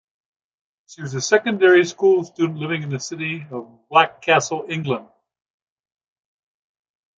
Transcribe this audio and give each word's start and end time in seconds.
She 0.87 1.03
was 1.03 1.13
a 1.13 1.21
secondary 1.21 1.85
school 1.85 2.23
student 2.23 2.57
living 2.57 2.81
in 2.81 2.89
the 2.89 2.99
city 2.99 3.45
of 3.51 3.81
Blackcastle, 3.91 4.67
England. 4.67 5.07